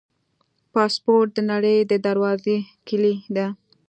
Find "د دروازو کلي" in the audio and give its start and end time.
1.91-3.13